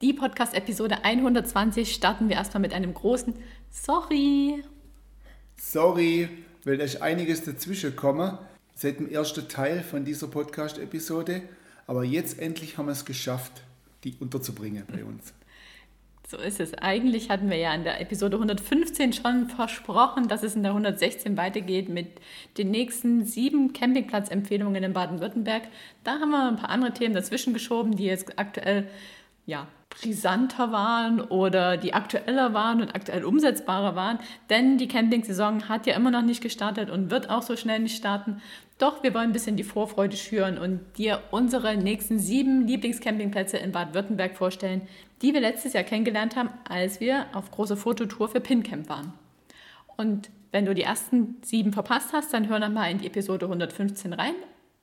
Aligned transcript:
Die 0.00 0.12
Podcast-Episode 0.12 1.02
120 1.02 1.92
starten 1.92 2.28
wir 2.28 2.36
erstmal 2.36 2.60
mit 2.60 2.72
einem 2.72 2.94
großen 2.94 3.34
Sorry. 3.68 4.62
Sorry, 5.56 6.28
weil 6.62 6.78
ist 6.78 7.02
einiges 7.02 7.42
dazwischen 7.42 7.90
gekommen 7.90 8.38
seit 8.76 9.00
dem 9.00 9.10
ersten 9.10 9.48
Teil 9.48 9.82
von 9.82 10.04
dieser 10.04 10.28
Podcast-Episode. 10.28 11.42
Aber 11.88 12.04
jetzt 12.04 12.38
endlich 12.38 12.78
haben 12.78 12.86
wir 12.86 12.92
es 12.92 13.04
geschafft, 13.06 13.64
die 14.04 14.14
unterzubringen 14.20 14.84
bei 14.86 15.02
uns. 15.02 15.34
So 16.28 16.36
ist 16.36 16.60
es. 16.60 16.74
Eigentlich 16.74 17.28
hatten 17.28 17.50
wir 17.50 17.56
ja 17.56 17.74
in 17.74 17.82
der 17.82 18.00
Episode 18.00 18.36
115 18.36 19.14
schon 19.14 19.48
versprochen, 19.48 20.28
dass 20.28 20.44
es 20.44 20.54
in 20.54 20.62
der 20.62 20.72
116 20.72 21.36
weitergeht 21.36 21.88
mit 21.88 22.20
den 22.56 22.70
nächsten 22.70 23.24
sieben 23.24 23.72
Campingplatzempfehlungen 23.72 24.84
in 24.84 24.92
Baden-Württemberg. 24.92 25.62
Da 26.04 26.20
haben 26.20 26.30
wir 26.30 26.46
ein 26.46 26.56
paar 26.56 26.70
andere 26.70 26.92
Themen 26.92 27.14
dazwischen 27.14 27.52
geschoben, 27.52 27.96
die 27.96 28.04
jetzt 28.04 28.38
aktuell 28.38 28.88
ja, 29.48 29.66
brisanter 29.88 30.72
waren 30.72 31.22
oder 31.22 31.78
die 31.78 31.94
aktueller 31.94 32.52
waren 32.52 32.82
und 32.82 32.94
aktuell 32.94 33.24
umsetzbarer 33.24 33.96
waren. 33.96 34.18
Denn 34.50 34.76
die 34.76 34.88
Campingsaison 34.88 35.70
hat 35.70 35.86
ja 35.86 35.96
immer 35.96 36.10
noch 36.10 36.22
nicht 36.22 36.42
gestartet 36.42 36.90
und 36.90 37.10
wird 37.10 37.30
auch 37.30 37.40
so 37.40 37.56
schnell 37.56 37.80
nicht 37.80 37.96
starten. 37.96 38.42
Doch 38.76 39.02
wir 39.02 39.14
wollen 39.14 39.30
ein 39.30 39.32
bisschen 39.32 39.56
die 39.56 39.64
Vorfreude 39.64 40.18
schüren 40.18 40.58
und 40.58 40.80
dir 40.98 41.22
unsere 41.30 41.78
nächsten 41.78 42.18
sieben 42.18 42.66
Lieblingscampingplätze 42.66 43.56
in 43.56 43.72
Baden-Württemberg 43.72 44.36
vorstellen, 44.36 44.82
die 45.22 45.32
wir 45.32 45.40
letztes 45.40 45.72
Jahr 45.72 45.82
kennengelernt 45.82 46.36
haben, 46.36 46.50
als 46.68 47.00
wir 47.00 47.24
auf 47.32 47.50
große 47.50 47.78
Fototour 47.78 48.28
für 48.28 48.40
PinCamp 48.40 48.90
waren. 48.90 49.14
Und 49.96 50.28
wenn 50.52 50.66
du 50.66 50.74
die 50.74 50.82
ersten 50.82 51.38
sieben 51.40 51.72
verpasst 51.72 52.12
hast, 52.12 52.34
dann 52.34 52.48
hör 52.48 52.58
nochmal 52.58 52.90
in 52.90 52.98
die 52.98 53.06
Episode 53.06 53.46
115 53.46 54.12
rein. 54.12 54.34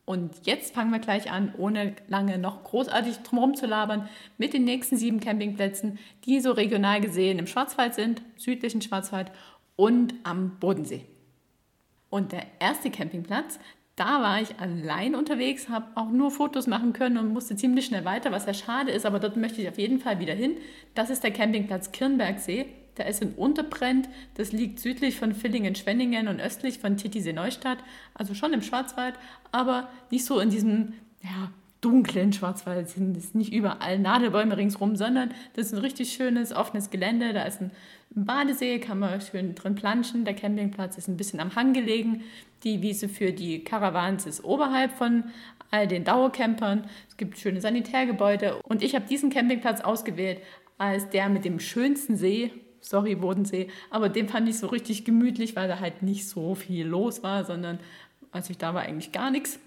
Und 0.06 0.46
jetzt 0.46 0.76
fangen 0.76 0.92
wir 0.92 1.00
gleich 1.00 1.32
an, 1.32 1.54
ohne 1.58 1.96
lange 2.08 2.38
noch 2.38 2.64
großartig 2.64 3.18
drumherum 3.18 3.56
zu 3.56 3.66
labern, 3.66 4.08
mit 4.38 4.54
den 4.54 4.64
nächsten 4.64 4.98
sieben 4.98 5.20
Campingplätzen, 5.20 5.98
die 6.26 6.40
so 6.40 6.52
regional 6.52 7.02
gesehen 7.02 7.40
im 7.40 7.48
Schwarzwald 7.48 7.96
sind, 7.96 8.22
südlichen 8.38 8.84
Schwarzwald 8.84 9.32
und 9.76 10.14
am 10.24 10.60
Bodensee. 10.60 11.06
Und 12.12 12.32
der 12.32 12.44
erste 12.60 12.92
Campingplatz, 12.92 13.60
da 13.96 14.22
war 14.22 14.42
ich 14.42 14.60
allein 14.60 15.16
unterwegs, 15.16 15.70
habe 15.70 15.88
auch 15.96 16.12
nur 16.12 16.30
Fotos 16.30 16.68
machen 16.68 16.94
können 16.94 17.18
und 17.18 17.34
musste 17.34 17.56
ziemlich 17.56 17.86
schnell 17.86 18.06
weiter, 18.06 18.32
was 18.32 18.46
ja 18.46 18.54
schade 18.54 18.92
ist, 18.92 19.08
aber 19.08 19.20
dort 19.20 19.38
möchte 19.38 19.62
ich 19.62 19.70
auf 19.70 19.80
jeden 19.80 20.00
Fall 20.00 20.20
wieder 20.20 20.34
hin. 20.34 20.58
Das 20.94 21.10
ist 21.10 21.24
der 21.24 21.32
Campingplatz 21.32 21.92
Kirnbergsee. 21.92 22.68
Der 22.98 23.08
ist 23.08 23.22
in 23.22 23.34
Unterbrennt, 23.34 24.10
das 24.36 24.52
liegt 24.52 24.80
südlich 24.80 25.18
von 25.18 25.34
Villingen-Schwenningen 25.34 26.28
und 26.28 26.40
östlich 26.40 26.80
von 26.80 26.98
Titisee-Neustadt, 26.98 27.80
also 28.14 28.34
schon 28.34 28.54
im 28.54 28.62
Schwarzwald, 28.62 29.16
aber 29.52 29.90
nicht 30.12 30.26
so 30.26 30.40
in 30.40 30.50
diesem 30.50 30.94
ja, 31.22 31.52
dunklen 31.86 32.34
Schwarzwald 32.34 32.90
sind 32.90 33.16
es 33.16 33.36
nicht 33.36 33.54
überall 33.54 34.00
Nadelbäume 34.00 34.58
ringsrum, 34.58 34.96
sondern 34.96 35.30
das 35.54 35.68
ist 35.68 35.74
ein 35.74 35.80
richtig 35.80 36.14
schönes, 36.14 36.52
offenes 36.52 36.90
Gelände. 36.90 37.32
Da 37.32 37.44
ist 37.44 37.62
ein 37.62 37.72
Badesee, 38.10 38.80
kann 38.80 38.98
man 38.98 39.22
schön 39.22 39.54
drin 39.54 39.76
planschen. 39.76 40.26
Der 40.26 40.34
Campingplatz 40.34 40.98
ist 40.98 41.08
ein 41.08 41.18
bisschen 41.18 41.40
am 41.40 41.56
Hang 41.56 41.74
gelegen. 41.74 42.24
Die 42.64 42.82
Wiese 42.82 43.08
für 43.08 43.32
die 43.32 43.64
Caravans 43.64 44.26
ist 44.26 44.44
oberhalb 44.44 44.94
von 44.94 45.26
all 45.70 45.88
den 45.88 46.04
Dauercampern. 46.04 46.86
Es 47.08 47.18
gibt 47.18 47.38
schöne 47.38 47.62
Sanitärgebäude. 47.62 48.62
Und 48.64 48.82
ich 48.82 48.96
habe 48.96 49.06
diesen 49.08 49.30
Campingplatz 49.30 49.82
ausgewählt 49.82 50.40
als 50.80 51.10
der 51.10 51.30
mit 51.30 51.46
dem 51.46 51.60
schönsten 51.60 52.18
See. 52.18 52.52
Sorry, 52.86 53.16
Bodensee. 53.16 53.70
Aber 53.90 54.10
den 54.10 54.30
fand 54.30 54.48
ich 54.48 54.60
so 54.60 54.68
richtig 54.68 55.06
gemütlich, 55.06 55.56
weil 55.56 55.68
da 55.68 55.80
halt 55.80 56.04
nicht 56.04 56.30
so 56.30 56.54
viel 56.54 56.86
los 56.86 57.24
war, 57.24 57.44
sondern 57.44 57.80
als 58.32 58.50
ich 58.50 58.60
da 58.60 58.76
war 58.76 58.84
eigentlich 58.84 59.12
gar 59.12 59.32
nichts. 59.32 59.60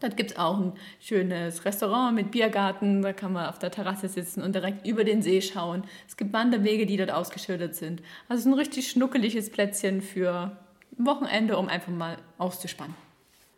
Dort 0.00 0.18
gibt 0.18 0.32
es 0.32 0.36
auch 0.36 0.58
ein 0.58 0.72
schönes 1.00 1.64
Restaurant 1.64 2.14
mit 2.14 2.30
Biergarten, 2.30 3.00
da 3.00 3.14
kann 3.14 3.32
man 3.32 3.46
auf 3.46 3.58
der 3.58 3.70
Terrasse 3.70 4.08
sitzen 4.08 4.42
und 4.42 4.54
direkt 4.54 4.86
über 4.86 5.04
den 5.04 5.22
See 5.22 5.40
schauen. 5.40 5.84
Es 6.06 6.18
gibt 6.18 6.34
Wanderwege, 6.34 6.84
die 6.84 6.98
dort 6.98 7.10
ausgeschildert 7.10 7.74
sind. 7.74 8.02
Also 8.28 8.50
ein 8.50 8.52
richtig 8.52 8.90
schnuckeliges 8.90 9.48
Plätzchen 9.48 10.02
für 10.02 10.54
Wochenende, 10.98 11.56
um 11.56 11.68
einfach 11.68 11.92
mal 11.92 12.18
auszuspannen. 12.36 12.94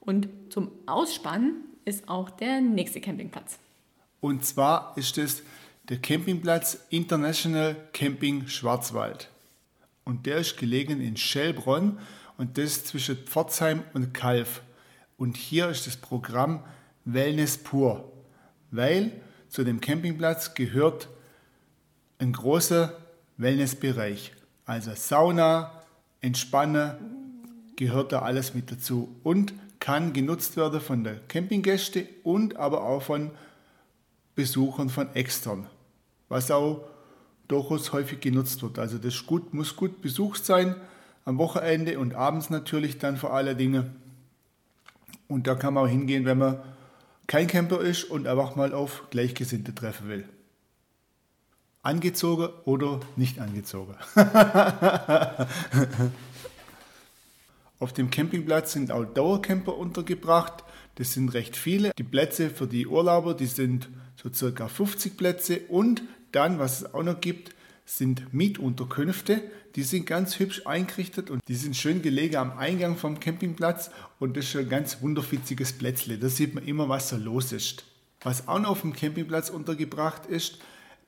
Und 0.01 0.29
zum 0.51 0.71
Ausspannen 0.87 1.65
ist 1.85 2.09
auch 2.09 2.31
der 2.31 2.61
nächste 2.61 3.01
Campingplatz. 3.01 3.59
Und 4.21 4.45
zwar 4.45 4.93
ist 4.97 5.19
es 5.19 5.43
der 5.89 5.99
Campingplatz 5.99 6.79
International 6.91 7.77
Camping 7.93 8.47
Schwarzwald. 8.47 9.31
Und 10.05 10.27
der 10.27 10.39
ist 10.39 10.57
gelegen 10.57 11.01
in 11.01 11.17
Schellbronn 11.17 11.99
und 12.37 12.59
das 12.59 12.85
zwischen 12.85 13.17
Pforzheim 13.17 13.83
und 13.95 14.15
Kalf. 14.15 14.63
Und 15.17 15.37
hier 15.37 15.69
ist 15.69 15.87
das 15.87 15.97
Programm 15.97 16.63
Wellness 17.05 17.59
pur, 17.59 18.13
weil 18.71 19.13
zu 19.49 19.65
dem 19.65 19.81
Campingplatz 19.81 20.55
gehört 20.55 21.09
ein 22.19 22.33
großer 22.33 22.97
Wellnessbereich. 23.39 24.33
Also 24.67 24.93
Sauna, 24.95 25.83
Entspannen, 26.21 26.97
gehört 27.77 28.13
da 28.13 28.23
alles 28.23 28.55
mit 28.55 28.71
dazu 28.71 29.17
und 29.23 29.55
kann 29.79 30.13
genutzt 30.13 30.57
werden 30.57 30.81
von 30.81 31.05
den 31.05 31.21
Campinggästen 31.29 32.09
und 32.25 32.57
aber 32.57 32.83
auch 32.83 33.03
von 33.03 33.31
Besuchern 34.35 34.91
von 34.91 35.15
extern, 35.15 35.67
was 36.29 36.51
auch 36.51 36.85
durchaus 37.49 37.93
häufig 37.93 38.21
genutzt 38.21 38.63
wird. 38.63 38.79
Also 38.79 38.99
das 38.99 39.27
gut, 39.27 39.55
muss 39.55 39.75
gut 39.75 40.03
besucht 40.03 40.45
sein, 40.45 40.77
am 41.25 41.39
Wochenende 41.39 41.99
und 41.99 42.15
abends 42.15 42.51
natürlich 42.51 42.99
dann 42.99 43.17
vor 43.17 43.33
allen 43.35 43.57
Dingen. 43.59 43.97
Und 45.29 45.47
da 45.47 45.55
kann 45.55 45.75
man 45.75 45.85
auch 45.85 45.89
hingehen, 45.89 46.25
wenn 46.25 46.39
man 46.39 46.63
kein 47.27 47.47
Camper 47.47 47.81
ist 47.81 48.05
und 48.05 48.27
einfach 48.27 48.57
mal 48.57 48.73
auf 48.73 49.05
Gleichgesinnte 49.11 49.75
treffen 49.75 50.09
will. 50.09 50.27
Angezogen 51.83 52.49
oder 52.65 53.01
nicht 53.17 53.39
angezogen. 53.39 53.95
auf 57.79 57.93
dem 57.93 58.11
Campingplatz 58.11 58.73
sind 58.73 58.91
auch 58.91 59.05
Dauercamper 59.05 59.77
untergebracht. 59.77 60.65
Das 60.97 61.13
sind 61.13 61.35
recht 61.35 61.57
viele. 61.57 61.93
Die 61.97 62.03
Plätze 62.03 62.51
für 62.51 62.67
die 62.67 62.87
Urlauber, 62.87 63.35
die 63.35 63.47
sind 63.47 63.89
so 64.17 64.33
circa 64.33 64.67
50 64.69 65.17
Plätze. 65.17 65.61
Und 65.69 66.03
dann, 66.33 66.59
was 66.59 66.81
es 66.81 66.95
auch 66.95 67.03
noch 67.03 67.21
gibt, 67.21 67.55
sind 67.85 68.35
Mietunterkünfte. 68.35 69.43
Die 69.75 69.83
sind 69.83 70.07
ganz 70.07 70.39
hübsch 70.39 70.67
eingerichtet 70.67 71.31
und 71.31 71.41
die 71.49 71.55
sind 71.55 71.77
schön 71.77 72.03
gelegen 72.03 72.37
am 72.37 72.59
Eingang 72.59 72.97
vom 72.97 73.19
Campingplatz 73.19 73.91
und 74.19 74.37
das 74.37 74.47
ist 74.47 74.57
ein 74.57 74.69
ganz 74.69 75.01
wunderfitziges 75.01 75.73
Plätzle. 75.73 76.19
Da 76.19 76.29
sieht 76.29 76.55
man 76.55 76.65
immer, 76.65 76.89
was 76.89 77.09
so 77.09 77.17
los 77.17 77.53
ist. 77.53 77.85
Was 78.21 78.49
auch 78.49 78.59
noch 78.59 78.71
auf 78.71 78.81
dem 78.83 78.93
Campingplatz 78.93 79.49
untergebracht 79.51 80.27
ist, 80.27 80.59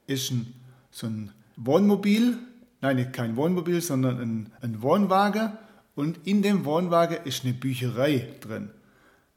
ist 0.06 0.30
ein, 0.30 0.54
so 0.90 1.06
ein 1.06 1.32
Wohnmobil, 1.56 2.38
nein, 2.80 3.12
kein 3.12 3.36
Wohnmobil, 3.36 3.80
sondern 3.80 4.20
ein, 4.20 4.52
ein 4.62 4.80
Wohnwagen 4.82 5.52
und 5.94 6.26
in 6.26 6.42
dem 6.42 6.64
Wohnwagen 6.64 7.18
ist 7.24 7.44
eine 7.44 7.52
Bücherei 7.52 8.28
drin. 8.40 8.70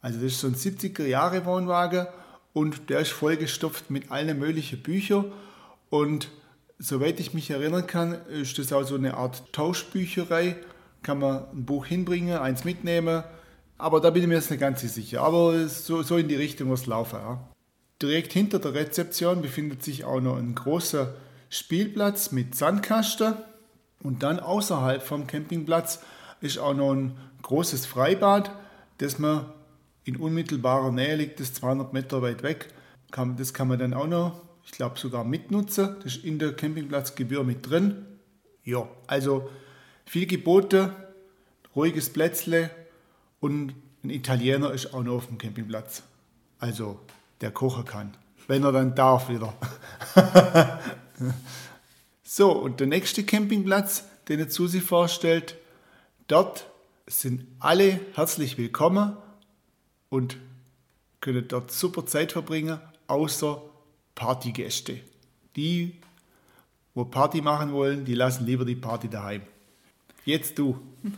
Also 0.02 0.20
das 0.20 0.34
ist 0.34 0.40
so 0.40 0.48
ein 0.48 0.56
70er 0.56 1.06
Jahre 1.06 1.46
Wohnwagen 1.46 2.08
und 2.54 2.90
der 2.90 3.00
ist 3.00 3.12
vollgestopft 3.12 3.90
mit 3.90 4.12
allen 4.12 4.38
möglichen 4.38 4.82
Büchern 4.82 5.32
und 5.94 6.30
soweit 6.80 7.20
ich 7.20 7.36
mich 7.36 7.52
erinnern 7.52 7.86
kann, 7.86 8.18
ist 8.26 8.58
das 8.58 8.74
auch 8.74 8.82
so 8.82 8.96
eine 8.96 9.14
Art 9.14 9.54
Tauschbücherei. 9.54 10.56
Kann 11.04 11.20
man 11.20 11.46
ein 11.54 11.66
Buch 11.66 11.86
hinbringen, 11.86 12.36
eins 12.36 12.64
mitnehmen. 12.64 13.24
Aber 13.78 14.02
da 14.02 14.10
bin 14.10 14.24
ich 14.24 14.28
mir 14.28 14.34
jetzt 14.34 14.50
nicht 14.50 14.60
ganz 14.60 14.82
sicher. 14.82 15.22
Aber 15.22 15.68
so, 15.68 16.02
so 16.02 16.18
in 16.18 16.28
die 16.28 16.36
Richtung 16.36 16.70
muss 16.70 16.88
laufen. 16.88 17.20
Ja. 17.20 17.48
Direkt 18.02 18.34
hinter 18.34 18.58
der 18.58 18.74
Rezeption 18.74 19.44
befindet 19.44 19.84
sich 19.84 20.04
auch 20.04 20.20
noch 20.20 20.38
ein 20.38 20.56
großer 20.56 21.14
Spielplatz 21.52 22.32
mit 22.32 22.56
Sandkasten. 22.56 23.36
Und 24.02 24.24
dann 24.24 24.40
außerhalb 24.40 25.04
vom 25.04 25.28
Campingplatz 25.28 26.00
ist 26.42 26.58
auch 26.58 26.74
noch 26.74 26.92
ein 26.92 27.16
großes 27.44 27.86
Freibad, 27.86 28.50
das 28.98 29.20
man 29.20 29.46
in 30.06 30.16
unmittelbarer 30.16 30.92
Nähe 30.92 31.18
liegt, 31.18 31.40
das 31.40 31.54
200 31.54 31.94
Meter 31.94 32.24
weit 32.24 32.42
weg. 32.42 32.74
Das 33.38 33.54
kann 33.54 33.68
man 33.68 33.78
dann 33.78 33.94
auch 33.94 34.08
noch 34.08 34.42
ich 34.66 34.72
glaube 34.72 34.98
sogar 34.98 35.24
mitnutzen. 35.24 35.98
Das 36.04 36.16
ist 36.16 36.24
in 36.24 36.40
der 36.40 36.54
Campingplatzgebühr 36.54 37.44
mit 37.44 37.70
drin. 37.70 38.06
Ja, 38.64 38.88
also 39.08 39.50
viel 40.06 40.26
Gebote, 40.26 40.96
ruhiges 41.76 42.12
Plätzle 42.12 42.70
und 43.40 43.74
ein 44.04 44.10
Italiener 44.10 44.72
ist 44.72 44.94
auch 44.94 45.04
noch 45.04 45.16
auf 45.16 45.28
dem 45.28 45.38
Campingplatz. 45.38 46.04
Also 46.60 47.00
der 47.42 47.52
kochen 47.52 47.86
kann, 47.86 48.18
wenn 48.48 48.64
er 48.64 48.72
dann 48.72 48.96
darf 48.96 49.30
wieder. 49.30 49.54
so, 52.24 52.52
und 52.52 52.80
der 52.80 52.88
nächste 52.88 53.24
Campingplatz, 53.24 54.06
den 54.30 54.40
er 54.40 54.50
zu 54.50 54.68
sich 54.68 54.84
vorstellt. 54.84 55.58
Dort 56.28 56.68
sind 57.06 57.46
alle 57.60 58.00
herzlich 58.14 58.58
willkommen 58.58 59.18
und 60.10 60.38
können 61.20 61.48
dort 61.48 61.72
super 61.72 62.06
Zeit 62.06 62.32
verbringen, 62.32 62.80
außer 63.08 63.62
Partygäste. 64.16 65.00
Die, 65.56 65.94
wo 66.94 67.06
Party 67.06 67.42
machen 67.42 67.74
wollen, 67.74 68.06
die 68.06 68.16
lassen 68.16 68.46
lieber 68.46 68.66
die 68.66 68.76
Party 68.76 69.10
daheim. 69.10 69.42
Jetzt 70.26 70.58
du. 70.58 70.80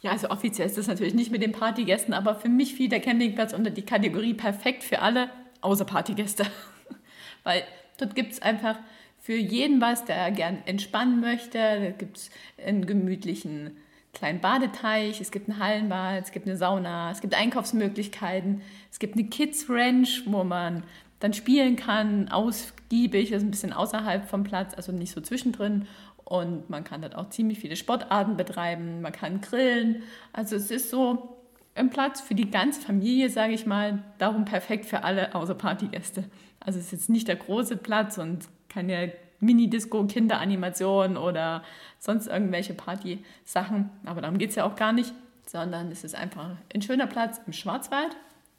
Ja, 0.00 0.12
also 0.12 0.30
offiziell 0.30 0.68
ist 0.68 0.78
das 0.78 0.86
natürlich 0.86 1.14
nicht 1.14 1.32
mit 1.32 1.42
den 1.42 1.50
Partygästen, 1.50 2.14
aber 2.14 2.36
für 2.36 2.48
mich 2.48 2.74
fiel 2.74 2.88
der 2.88 3.00
Campingplatz 3.00 3.52
unter 3.52 3.72
die 3.72 3.82
Kategorie 3.82 4.32
perfekt 4.32 4.84
für 4.84 5.00
alle, 5.00 5.28
außer 5.60 5.84
Partygäste. 5.84 6.46
Weil 7.42 7.64
dort 7.98 8.14
gibt 8.14 8.30
es 8.30 8.40
einfach 8.40 8.78
für 9.18 9.34
jeden 9.34 9.80
was, 9.80 10.04
der 10.04 10.30
gern 10.30 10.58
entspannen 10.66 11.20
möchte. 11.20 11.58
Da 11.58 11.90
gibt 11.90 12.16
es 12.16 12.30
einen 12.64 12.86
gemütlichen 12.86 13.76
kleinen 14.12 14.40
Badeteich, 14.40 15.20
es 15.20 15.30
gibt 15.30 15.48
ein 15.48 15.58
Hallenbad, 15.58 16.24
es 16.24 16.32
gibt 16.32 16.46
eine 16.46 16.56
Sauna, 16.56 17.10
es 17.10 17.20
gibt 17.20 17.34
Einkaufsmöglichkeiten, 17.34 18.62
es 18.90 18.98
gibt 18.98 19.14
eine 19.14 19.28
Kids 19.28 19.66
Ranch, 19.68 20.22
wo 20.26 20.44
man 20.44 20.84
dann 21.20 21.32
spielen 21.32 21.76
kann, 21.76 22.28
ausgiebig, 22.28 23.32
ist 23.32 23.42
ein 23.42 23.50
bisschen 23.50 23.72
außerhalb 23.72 24.28
vom 24.28 24.44
Platz, 24.44 24.74
also 24.74 24.92
nicht 24.92 25.12
so 25.12 25.20
zwischendrin. 25.20 25.86
Und 26.24 26.68
man 26.68 26.84
kann 26.84 27.00
dort 27.00 27.16
auch 27.16 27.30
ziemlich 27.30 27.58
viele 27.58 27.76
Sportarten 27.76 28.36
betreiben, 28.36 29.00
man 29.00 29.12
kann 29.12 29.40
grillen. 29.40 30.02
Also 30.32 30.56
es 30.56 30.70
ist 30.70 30.90
so 30.90 31.36
ein 31.74 31.90
Platz 31.90 32.20
für 32.20 32.34
die 32.34 32.50
ganze 32.50 32.80
Familie, 32.80 33.30
sage 33.30 33.54
ich 33.54 33.66
mal, 33.66 34.02
darum 34.18 34.44
perfekt 34.44 34.84
für 34.84 35.04
alle 35.04 35.34
außer 35.34 35.54
Partygäste. 35.54 36.24
Also 36.60 36.78
es 36.78 36.86
ist 36.86 36.92
jetzt 36.92 37.10
nicht 37.10 37.28
der 37.28 37.36
große 37.36 37.76
Platz 37.76 38.18
und 38.18 38.46
keine 38.68 39.12
Mini-Disco, 39.40 40.04
Kinderanimation 40.04 41.16
oder 41.16 41.62
sonst 41.98 42.26
irgendwelche 42.26 42.74
Party-Sachen. 42.74 43.90
Aber 44.04 44.20
darum 44.20 44.38
geht 44.38 44.50
es 44.50 44.56
ja 44.56 44.64
auch 44.64 44.76
gar 44.76 44.92
nicht, 44.92 45.14
sondern 45.46 45.90
es 45.90 46.04
ist 46.04 46.14
einfach 46.14 46.50
ein 46.74 46.82
schöner 46.82 47.06
Platz 47.06 47.40
im 47.46 47.52
Schwarzwald. 47.52 48.16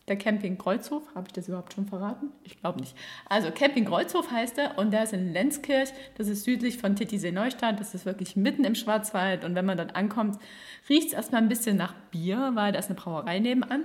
Der 0.10 0.18
Camping 0.18 0.58
Kreuzhof, 0.58 1.04
habe 1.14 1.28
ich 1.28 1.34
das 1.34 1.48
überhaupt 1.48 1.74
schon 1.74 1.86
verraten? 1.86 2.32
Ich 2.44 2.60
glaube 2.60 2.80
nicht. 2.80 2.96
Also 3.30 3.52
Camping 3.52 3.86
Kreuzhof 3.86 4.32
heißt 4.32 4.58
er 4.58 4.78
und 4.80 4.92
der 4.92 5.04
ist 5.04 5.14
in 5.14 5.32
Lenzkirch, 5.32 5.90
das 6.18 6.28
ist 6.28 6.44
südlich 6.44 6.80
von 6.80 6.96
Titisee 6.96 7.32
Neustadt, 7.32 7.80
das 7.80 7.94
ist 7.94 8.06
wirklich 8.08 8.36
mitten 8.36 8.66
im 8.66 8.74
Schwarzwald 8.74 9.46
und 9.46 9.54
wenn 9.54 9.66
man 9.66 9.78
dort 9.78 9.96
ankommt, 9.96 10.40
riecht 10.90 11.10
es 11.10 11.14
erstmal 11.14 11.44
ein 11.44 11.48
bisschen 11.48 11.78
nach 11.78 11.94
Bier, 12.12 12.52
weil 12.56 12.72
da 12.72 12.80
ist 12.80 12.90
eine 12.90 13.00
Brauerei 13.00 13.40
nebenan 13.40 13.84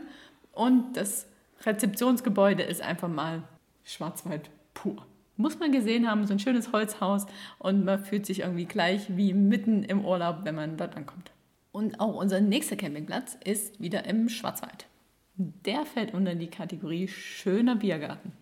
und 0.53 0.97
das 0.97 1.29
Rezeptionsgebäude 1.65 2.63
ist 2.63 2.81
einfach 2.81 3.09
mal 3.09 3.43
Schwarzwald 3.85 4.51
pur 4.73 5.07
muss 5.37 5.59
man 5.59 5.73
gesehen 5.73 6.09
haben, 6.09 6.27
so 6.27 6.33
ein 6.33 6.39
schönes 6.39 6.73
Holzhaus 6.73 7.27
und 7.59 7.85
man 7.85 8.05
fühlt 8.05 8.25
sich 8.25 8.41
irgendwie 8.41 8.67
gleich 8.67 9.17
wie 9.17 9.35
mitten 9.35 9.83
im 9.83 10.05
Urlaub, 10.05 10.45
wenn 10.45 10.55
man 10.55 10.77
dort 10.77 10.97
ankommt. 10.97 11.33
Und 11.73 11.99
auch 11.99 12.15
unser 12.15 12.41
nächster 12.41 12.77
Campingplatz 12.77 13.37
ist 13.45 13.81
wieder 13.81 14.05
im 14.05 14.29
Schwarzwald. 14.29 14.87
Der 15.37 15.85
fällt 15.85 16.15
unter 16.15 16.35
die 16.35 16.49
Kategorie 16.49 17.09
schöner 17.09 17.77
Biergarten. 17.77 18.33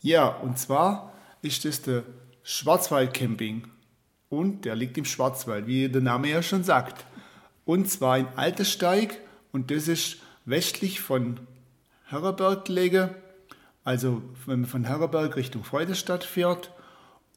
Ja, 0.00 0.28
und 0.28 0.58
zwar 0.58 1.12
ist 1.42 1.64
das 1.64 1.82
der 1.82 2.02
Schwarzwald-Camping. 2.42 3.66
Und 4.28 4.64
der 4.64 4.74
liegt 4.74 4.98
im 4.98 5.04
Schwarzwald, 5.04 5.66
wie 5.66 5.88
der 5.88 6.02
Name 6.02 6.28
ja 6.28 6.42
schon 6.42 6.64
sagt. 6.64 7.04
Und 7.64 7.88
zwar 7.88 8.18
in 8.18 8.28
Altersteig 8.36 9.20
und 9.52 9.70
das 9.70 9.88
ist 9.88 10.18
westlich 10.44 11.00
von 11.00 11.40
Herreberg 12.06 12.66
gelegen 12.66 13.10
also 13.84 14.22
wenn 14.46 14.60
man 14.60 14.68
von 14.68 14.84
Herberg 14.84 15.36
Richtung 15.36 15.62
Freudestadt 15.62 16.24
fährt 16.24 16.72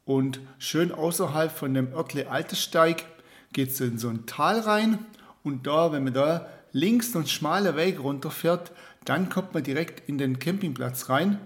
und 0.06 0.40
schön 0.58 0.92
außerhalb 0.92 1.52
von 1.52 1.74
dem 1.74 1.92
Örtle 1.92 2.30
Altesteig 2.30 3.04
geht 3.52 3.68
es 3.68 3.80
in 3.80 3.98
so 3.98 4.08
ein 4.08 4.24
Tal 4.24 4.60
rein 4.60 4.98
und 5.44 5.66
da, 5.66 5.92
wenn 5.92 6.04
man 6.04 6.14
da 6.14 6.48
links 6.72 7.14
einen 7.14 7.26
schmalen 7.26 7.76
Weg 7.76 8.02
runterfährt, 8.02 8.72
dann 9.08 9.30
kommt 9.30 9.54
man 9.54 9.62
direkt 9.62 10.08
in 10.08 10.18
den 10.18 10.38
Campingplatz 10.38 11.08
rein, 11.08 11.38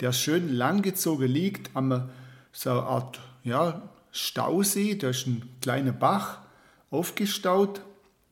der 0.00 0.12
schön 0.12 0.54
langgezogen 0.54 1.28
liegt 1.28 1.74
am 1.74 2.10
so 2.52 2.70
eine 2.70 2.82
Art 2.82 3.20
ja, 3.42 3.82
Stausee, 4.12 4.96
da 4.96 5.10
ist 5.10 5.26
ein 5.26 5.48
kleiner 5.62 5.92
Bach 5.92 6.38
aufgestaut 6.90 7.82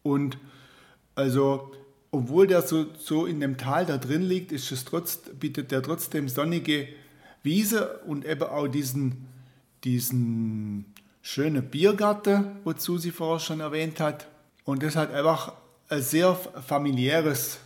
und 0.02 0.38
also 1.14 1.72
obwohl 2.10 2.46
der 2.46 2.62
so, 2.62 2.86
so 2.98 3.26
in 3.26 3.40
dem 3.40 3.58
Tal 3.58 3.86
da 3.86 3.98
drin 3.98 4.22
liegt, 4.22 4.52
ist 4.52 4.72
es 4.72 4.84
trotz, 4.84 5.20
bietet 5.38 5.70
der 5.70 5.82
trotzdem 5.82 6.28
sonnige 6.28 6.88
Wiese 7.42 8.00
und 8.06 8.24
eben 8.24 8.42
auch 8.42 8.66
diesen, 8.66 9.28
diesen 9.84 10.94
schönen 11.22 11.70
Biergarten, 11.70 12.56
wozu 12.64 12.98
sie 12.98 13.12
vorher 13.12 13.40
schon 13.40 13.60
erwähnt 13.60 14.00
hat. 14.00 14.26
Und 14.64 14.82
das 14.82 14.96
hat 14.96 15.12
einfach 15.12 15.52
ein 15.88 16.02
sehr 16.02 16.34
familiäres 16.34 17.60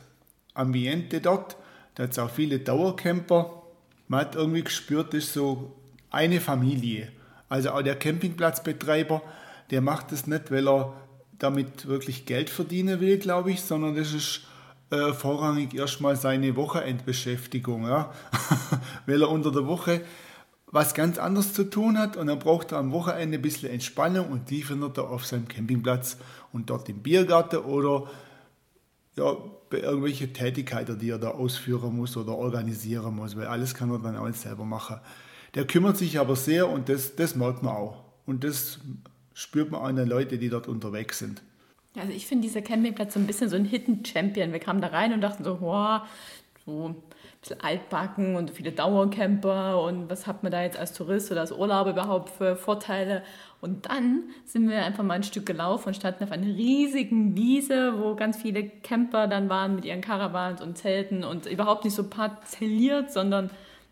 Ambiente 0.54 1.20
dort. 1.20 1.56
Da 1.94 2.04
hat 2.04 2.12
es 2.12 2.18
auch 2.18 2.30
viele 2.30 2.58
Dauercamper. 2.58 3.62
Man 4.08 4.20
hat 4.20 4.34
irgendwie 4.34 4.62
gespürt, 4.62 5.14
das 5.14 5.24
ist 5.24 5.34
so 5.34 5.72
eine 6.10 6.40
Familie. 6.40 7.12
Also 7.48 7.70
auch 7.70 7.82
der 7.82 7.96
Campingplatzbetreiber, 7.96 9.22
der 9.70 9.80
macht 9.80 10.12
das 10.12 10.26
nicht, 10.26 10.50
weil 10.50 10.68
er 10.68 10.94
damit 11.38 11.86
wirklich 11.86 12.24
Geld 12.24 12.50
verdienen 12.50 13.00
will, 13.00 13.18
glaube 13.18 13.50
ich, 13.50 13.62
sondern 13.62 13.96
das 13.96 14.12
ist 14.12 14.42
äh, 14.90 15.12
vorrangig 15.12 15.74
erstmal 15.74 16.16
seine 16.16 16.54
Wochenendbeschäftigung, 16.56 17.86
ja? 17.86 18.12
weil 19.06 19.22
er 19.22 19.30
unter 19.30 19.50
der 19.50 19.66
Woche 19.66 20.02
was 20.66 20.94
ganz 20.94 21.18
anderes 21.18 21.52
zu 21.52 21.64
tun 21.64 21.98
hat 21.98 22.16
und 22.16 22.28
dann 22.28 22.38
braucht 22.38 22.72
er 22.72 22.78
am 22.78 22.92
Wochenende 22.92 23.38
ein 23.38 23.42
bisschen 23.42 23.70
Entspannung 23.70 24.30
und 24.30 24.48
die 24.50 24.62
findet 24.62 24.96
er 24.96 25.10
auf 25.10 25.26
seinem 25.26 25.46
Campingplatz 25.46 26.16
und 26.52 26.70
dort 26.70 26.88
im 26.88 27.02
Biergarten 27.02 27.58
oder 27.58 28.08
ja, 29.16 29.36
bei 29.70 29.80
irgendwelchen 29.80 30.32
Tätigkeiten, 30.32 30.98
die 30.98 31.10
er 31.10 31.18
da 31.18 31.30
ausführen 31.30 31.96
muss 31.96 32.16
oder 32.16 32.36
organisieren 32.36 33.14
muss, 33.14 33.36
weil 33.36 33.46
alles 33.46 33.74
kann 33.74 33.90
er 33.90 33.98
dann 33.98 34.16
auch 34.16 34.32
selber 34.34 34.64
machen. 34.64 34.98
Der 35.54 35.66
kümmert 35.66 35.98
sich 35.98 36.18
aber 36.18 36.36
sehr 36.36 36.68
und 36.68 36.88
das, 36.88 37.14
das 37.16 37.34
merkt 37.34 37.62
man 37.62 37.74
auch. 37.74 38.04
Und 38.26 38.44
das 38.44 38.80
spürt 39.34 39.70
man 39.70 39.82
an 39.82 39.96
den 39.96 40.08
Leuten, 40.08 40.38
die 40.38 40.48
dort 40.48 40.68
unterwegs 40.68 41.18
sind. 41.18 41.42
Also 41.94 42.12
ich 42.12 42.26
finde 42.26 42.46
dieser 42.46 42.62
Campingplatz 42.62 43.14
so 43.14 43.20
ein 43.20 43.26
bisschen 43.26 43.50
so 43.50 43.56
ein 43.56 43.66
Hidden 43.66 44.04
Champion. 44.04 44.52
Wir 44.52 44.60
kamen 44.60 44.80
da 44.80 44.88
rein 44.88 45.12
und 45.12 45.20
dachten 45.20 45.44
so, 45.44 45.60
wow, 45.60 46.02
so 46.64 46.94
bisschen 47.42 47.60
altbacken 47.60 48.36
und 48.36 48.50
viele 48.52 48.72
Dauercamper 48.72 49.82
und 49.82 50.08
was 50.08 50.26
hat 50.26 50.42
man 50.44 50.52
da 50.52 50.62
jetzt 50.62 50.78
als 50.78 50.92
Tourist 50.92 51.30
oder 51.32 51.40
als 51.40 51.52
Urlauber 51.52 51.90
überhaupt 51.90 52.30
für 52.30 52.56
Vorteile? 52.56 53.22
Und 53.60 53.86
dann 53.86 54.24
sind 54.44 54.68
wir 54.68 54.84
einfach 54.84 55.02
mal 55.02 55.14
ein 55.14 55.22
Stück 55.24 55.44
gelaufen 55.44 55.88
und 55.88 55.94
standen 55.94 56.24
auf 56.24 56.32
einer 56.32 56.46
riesigen 56.46 57.36
Wiese, 57.36 57.94
wo 57.98 58.14
ganz 58.14 58.40
viele 58.40 58.68
Camper 58.68 59.26
dann 59.26 59.48
waren 59.48 59.74
mit 59.74 59.84
ihren 59.84 60.00
Caravans 60.00 60.62
und 60.62 60.78
Zelten 60.78 61.24
und 61.24 61.46
überhaupt 61.46 61.84
nicht 61.84 61.94
so 61.94 62.08
parzelliert, 62.08 63.12
sondern 63.12 63.50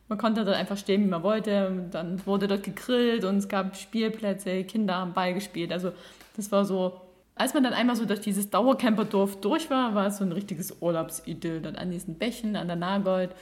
man 0.09 0.19
konnte 0.19 0.45
dort 0.45 0.57
einfach 0.57 0.77
stehen, 0.77 1.03
wie 1.03 1.09
man 1.09 1.23
wollte. 1.23 1.89
Dann 1.91 2.25
wurde 2.27 2.47
dort 2.47 2.63
gegrillt 2.63 3.25
und 3.25 3.37
es 3.37 3.49
gab 3.49 3.77
Spielplätze, 3.77 4.65
Kinder 4.65 4.97
haben 4.97 5.13
Ball 5.13 5.35
gespielt. 5.35 5.73
Also 5.73 5.93
das 6.37 6.53
war 6.53 6.65
so, 6.65 7.01
als 7.41 7.55
man 7.55 7.63
dann 7.63 7.73
einmal 7.73 7.97
so 7.97 8.05
durch 8.05 8.21
dieses 8.21 8.51
Dauercamperdorf 8.51 9.41
durch 9.41 9.71
war, 9.71 9.95
war 9.95 10.09
es 10.09 10.19
so 10.19 10.25
ein 10.25 10.33
richtiges 10.33 10.77
Urlaubsidyll. 10.81 11.63
Dort 11.63 11.79
an 11.79 11.91
diesen 11.91 12.17
Bächen, 12.17 12.55
an 12.55 12.67
der 12.67 12.77
Nagold. 12.77 13.35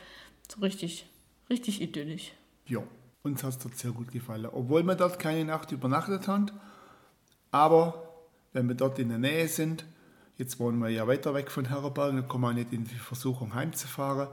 So 0.49 0.61
richtig, 0.61 1.07
richtig 1.51 1.83
idyllisch. 1.83 2.33
Ja, 2.67 2.83
uns 3.23 3.43
hat 3.43 3.51
es 3.51 3.59
dort 3.59 3.77
sehr 3.77 3.91
gut 3.91 4.13
gefallen. 4.13 4.47
Obwohl 4.47 4.85
wir 4.85 4.95
dort 4.95 5.19
keine 5.19 5.45
Nacht 5.45 5.73
übernachtet 5.73 6.29
haben. 6.29 6.47
Aber 7.51 8.09
wenn 8.53 8.69
wir 8.69 8.77
dort 8.77 8.99
in 8.99 9.09
der 9.09 9.19
Nähe 9.19 9.49
sind, 9.49 9.85
jetzt 10.37 10.61
wohnen 10.61 10.79
wir 10.79 10.91
ja 10.91 11.07
weiter 11.07 11.35
weg 11.35 11.51
von 11.51 11.67
Herberg, 11.67 11.95
dann 11.95 12.29
kommen 12.29 12.45
wir 12.45 12.53
nicht 12.53 12.73
in 12.73 12.85
die 12.85 12.95
Versuchung 12.95 13.55
heimzufahren 13.55 14.29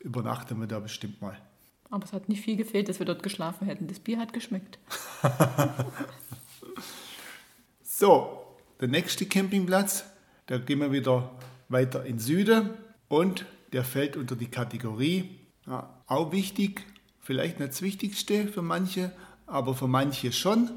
übernachten 0.00 0.58
wir 0.60 0.66
da 0.66 0.80
bestimmt 0.80 1.20
mal. 1.20 1.36
Aber 1.90 2.04
es 2.04 2.12
hat 2.12 2.28
nicht 2.28 2.42
viel 2.42 2.56
gefehlt, 2.56 2.88
dass 2.88 2.98
wir 2.98 3.06
dort 3.06 3.22
geschlafen 3.22 3.66
hätten. 3.66 3.86
Das 3.88 3.98
Bier 3.98 4.18
hat 4.18 4.32
geschmeckt. 4.32 4.78
so, 7.98 8.44
der 8.80 8.88
nächste 8.88 9.26
Campingplatz, 9.26 10.04
da 10.46 10.58
gehen 10.58 10.80
wir 10.80 10.92
wieder 10.92 11.30
weiter 11.68 12.04
in 12.04 12.18
Süden 12.18 12.70
und 13.08 13.44
der 13.72 13.84
fällt 13.84 14.16
unter 14.16 14.36
die 14.36 14.46
Kategorie, 14.46 15.38
ja, 15.66 15.92
auch 16.06 16.32
wichtig, 16.32 16.86
vielleicht 17.20 17.58
nicht 17.58 17.72
das 17.72 17.82
Wichtigste 17.82 18.46
für 18.46 18.62
manche, 18.62 19.10
aber 19.46 19.74
für 19.74 19.88
manche 19.88 20.32
schon, 20.32 20.70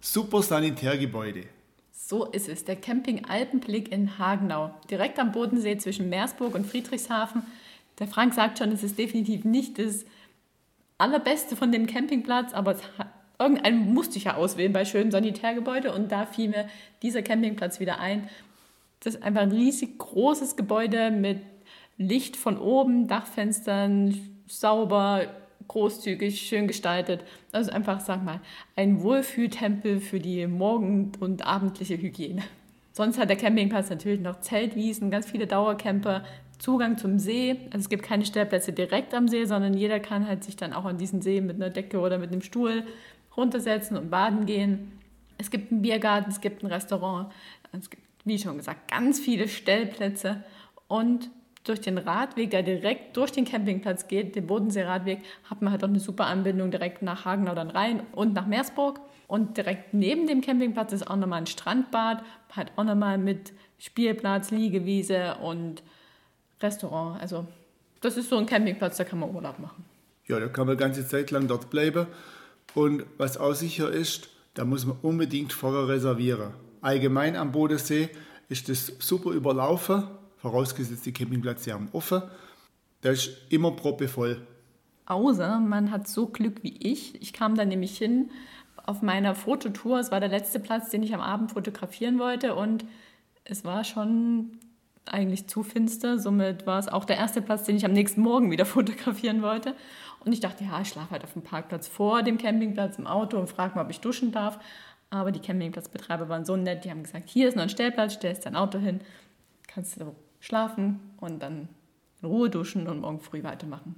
super 0.00 0.42
Sanitärgebäude. 0.42 1.44
So 1.92 2.26
ist 2.26 2.48
es, 2.48 2.64
der 2.64 2.76
Camping 2.76 3.24
Alpenblick 3.26 3.92
in 3.92 4.18
Hagenau, 4.18 4.74
direkt 4.90 5.18
am 5.20 5.30
Bodensee 5.30 5.78
zwischen 5.78 6.08
Meersburg 6.08 6.54
und 6.54 6.66
Friedrichshafen 6.66 7.42
der 7.98 8.08
Frank 8.08 8.34
sagt 8.34 8.58
schon, 8.58 8.72
es 8.72 8.82
ist 8.82 8.98
definitiv 8.98 9.44
nicht 9.44 9.78
das 9.78 10.04
allerbeste 10.98 11.56
von 11.56 11.72
dem 11.72 11.86
Campingplatz, 11.86 12.52
aber 12.52 12.76
hat, 12.98 13.11
irgendeinen 13.42 13.92
musste 13.92 14.18
ich 14.18 14.24
ja 14.24 14.36
auswählen 14.36 14.72
bei 14.72 14.84
schönen 14.84 15.10
Sanitärgebäude 15.10 15.92
und 15.92 16.10
da 16.12 16.26
fiel 16.26 16.48
mir 16.48 16.68
dieser 17.02 17.22
Campingplatz 17.22 17.80
wieder 17.80 17.98
ein. 18.00 18.28
Das 19.00 19.14
ist 19.14 19.22
einfach 19.22 19.42
ein 19.42 19.52
riesig 19.52 19.98
großes 19.98 20.56
Gebäude 20.56 21.10
mit 21.10 21.40
Licht 21.98 22.36
von 22.36 22.58
oben, 22.58 23.08
Dachfenstern, 23.08 24.16
sauber, 24.46 25.26
großzügig, 25.68 26.40
schön 26.40 26.66
gestaltet. 26.66 27.22
Also 27.52 27.70
einfach, 27.70 28.00
sag 28.00 28.24
mal, 28.24 28.40
ein 28.76 29.02
Wohlfühltempel 29.02 30.00
für 30.00 30.20
die 30.20 30.46
morgen- 30.46 31.12
und 31.20 31.46
abendliche 31.46 31.96
Hygiene. 31.96 32.42
Sonst 32.92 33.18
hat 33.18 33.30
der 33.30 33.36
Campingplatz 33.36 33.88
natürlich 33.88 34.20
noch 34.20 34.40
Zeltwiesen, 34.40 35.10
ganz 35.10 35.30
viele 35.30 35.46
Dauercamper, 35.46 36.24
Zugang 36.58 36.98
zum 36.98 37.18
See. 37.18 37.56
Also 37.66 37.78
es 37.78 37.88
gibt 37.88 38.04
keine 38.04 38.24
Stellplätze 38.24 38.72
direkt 38.72 39.14
am 39.14 39.28
See, 39.28 39.46
sondern 39.46 39.74
jeder 39.74 39.98
kann 39.98 40.28
halt 40.28 40.44
sich 40.44 40.56
dann 40.56 40.72
auch 40.72 40.84
an 40.84 40.98
diesen 40.98 41.22
See 41.22 41.40
mit 41.40 41.56
einer 41.56 41.70
Decke 41.70 41.98
oder 41.98 42.18
mit 42.18 42.30
einem 42.30 42.42
Stuhl 42.42 42.84
runtersetzen 43.36 43.96
und 43.96 44.10
baden 44.10 44.46
gehen. 44.46 45.00
Es 45.38 45.50
gibt 45.50 45.72
einen 45.72 45.82
Biergarten, 45.82 46.30
es 46.30 46.40
gibt 46.40 46.62
ein 46.62 46.66
Restaurant, 46.66 47.32
es 47.72 47.90
gibt, 47.90 48.02
wie 48.24 48.38
schon 48.38 48.56
gesagt, 48.56 48.90
ganz 48.90 49.18
viele 49.18 49.48
Stellplätze 49.48 50.44
und 50.88 51.30
durch 51.64 51.80
den 51.80 51.98
Radweg, 51.98 52.50
der 52.50 52.62
direkt 52.62 53.16
durch 53.16 53.30
den 53.30 53.44
Campingplatz 53.44 54.08
geht, 54.08 54.34
den 54.34 54.46
Bodenseeradweg, 54.46 55.20
hat 55.48 55.62
man 55.62 55.72
halt 55.72 55.84
auch 55.84 55.88
eine 55.88 56.00
super 56.00 56.26
Anbindung 56.26 56.70
direkt 56.70 57.02
nach 57.02 57.24
Hagenau 57.24 57.54
dann 57.54 57.70
rein 57.70 58.02
und 58.12 58.34
nach 58.34 58.46
Meersburg. 58.46 59.00
Und 59.28 59.56
direkt 59.56 59.94
neben 59.94 60.26
dem 60.26 60.40
Campingplatz 60.40 60.92
ist 60.92 61.08
auch 61.08 61.16
nochmal 61.16 61.40
ein 61.40 61.46
Strandbad, 61.46 62.22
halt 62.54 62.72
auch 62.76 62.84
nochmal 62.84 63.16
mit 63.16 63.52
Spielplatz, 63.78 64.50
Liegewiese 64.50 65.36
und 65.36 65.82
Restaurant. 66.60 67.20
Also 67.20 67.46
das 68.00 68.16
ist 68.16 68.28
so 68.28 68.36
ein 68.36 68.46
Campingplatz, 68.46 68.96
da 68.96 69.04
kann 69.04 69.20
man 69.20 69.34
Urlaub 69.34 69.58
machen. 69.58 69.84
Ja, 70.26 70.38
da 70.38 70.48
kann 70.48 70.66
man 70.66 70.76
ganze 70.76 71.06
Zeit 71.06 71.30
lang 71.30 71.46
dort 71.48 71.70
bleiben. 71.70 72.06
Und 72.74 73.04
was 73.18 73.36
auch 73.36 73.54
sicher 73.54 73.90
ist, 73.90 74.28
da 74.54 74.64
muss 74.64 74.86
man 74.86 74.96
unbedingt 75.02 75.52
vorher 75.52 75.88
reservieren. 75.88 76.54
Allgemein 76.80 77.36
am 77.36 77.52
Bodensee 77.52 78.08
ist 78.48 78.68
das 78.68 78.92
super 78.98 79.30
überlaufen 79.30 80.04
vorausgesetzt 80.42 81.06
die 81.06 81.12
Campingplätze 81.12 81.72
haben 81.72 81.88
offen. 81.92 82.22
Da 83.00 83.10
ist 83.10 83.30
immer 83.48 83.70
proppevoll. 83.70 84.44
Außer 85.06 85.60
man 85.60 85.90
hat 85.90 86.08
so 86.08 86.26
Glück 86.26 86.62
wie 86.62 86.76
ich. 86.78 87.20
Ich 87.22 87.32
kam 87.32 87.54
da 87.54 87.64
nämlich 87.64 87.96
hin 87.96 88.30
auf 88.84 89.02
meiner 89.02 89.34
Fototour. 89.36 90.00
Es 90.00 90.10
war 90.10 90.18
der 90.18 90.28
letzte 90.28 90.58
Platz, 90.58 90.90
den 90.90 91.02
ich 91.04 91.14
am 91.14 91.20
Abend 91.20 91.52
fotografieren 91.52 92.18
wollte 92.18 92.56
und 92.56 92.84
es 93.44 93.64
war 93.64 93.84
schon 93.84 94.58
eigentlich 95.06 95.46
zu 95.48 95.62
finster. 95.62 96.18
Somit 96.18 96.66
war 96.66 96.78
es 96.78 96.88
auch 96.88 97.04
der 97.04 97.16
erste 97.16 97.40
Platz, 97.40 97.64
den 97.64 97.76
ich 97.76 97.84
am 97.84 97.92
nächsten 97.92 98.20
Morgen 98.20 98.50
wieder 98.50 98.66
fotografieren 98.66 99.42
wollte. 99.42 99.76
Und 100.24 100.32
ich 100.32 100.40
dachte, 100.40 100.64
ja, 100.64 100.80
ich 100.80 100.88
schlafe 100.88 101.10
halt 101.10 101.24
auf 101.24 101.32
dem 101.32 101.42
Parkplatz 101.42 101.88
vor 101.88 102.22
dem 102.22 102.38
Campingplatz 102.38 102.98
im 102.98 103.06
Auto 103.06 103.38
und 103.38 103.48
frage 103.48 103.74
mal, 103.74 103.84
ob 103.84 103.90
ich 103.90 104.00
duschen 104.00 104.30
darf. 104.30 104.58
Aber 105.10 105.32
die 105.32 105.40
Campingplatzbetreiber 105.40 106.28
waren 106.28 106.44
so 106.44 106.56
nett, 106.56 106.84
die 106.84 106.90
haben 106.90 107.02
gesagt, 107.02 107.28
hier 107.28 107.48
ist 107.48 107.56
noch 107.56 107.64
ein 107.64 107.68
Stellplatz, 107.68 108.14
stellst 108.14 108.46
dein 108.46 108.56
Auto 108.56 108.78
hin, 108.78 109.00
kannst 109.66 110.00
du 110.00 110.14
schlafen 110.40 111.00
und 111.20 111.42
dann 111.42 111.68
in 112.22 112.28
Ruhe 112.28 112.48
duschen 112.48 112.88
und 112.88 113.00
morgen 113.00 113.20
früh 113.20 113.42
weitermachen. 113.42 113.96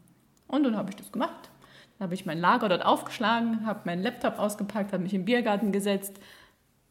Und 0.49 0.65
dann 0.65 0.77
habe 0.77 0.91
ich 0.91 0.97
das 0.97 1.13
gemacht. 1.13 1.51
Dann 1.99 2.07
habe 2.07 2.15
ich 2.15 2.27
mein 2.27 2.41
Lager 2.41 2.69
dort 2.69 2.85
aufgeschlagen, 2.85 3.67
habe 3.67 3.83
meinen 3.85 4.03
Laptop 4.03 4.39
ausgepackt, 4.39 4.93
habe 4.93 5.03
mich 5.03 5.15
im 5.15 5.25
Biergarten 5.25 5.73
gesetzt. 5.73 6.19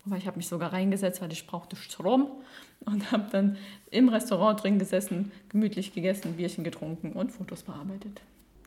Wobei 0.06 0.18
ich 0.18 0.28
habe 0.28 0.38
mich 0.38 0.48
sogar 0.48 0.74
reingesetzt, 0.74 1.22
weil 1.22 1.32
ich 1.32 1.48
brauchte 1.48 1.76
Strom. 1.76 2.28
Und 2.86 3.12
habe 3.12 3.26
dann 3.32 3.58
im 3.92 4.10
Restaurant 4.10 4.62
drin 4.62 4.80
gesessen, 4.80 5.32
gemütlich 5.50 5.94
gegessen, 5.94 6.36
Bierchen 6.36 6.64
getrunken 6.64 7.14
und 7.14 7.32
Fotos 7.32 7.64
bearbeitet. 7.64 8.22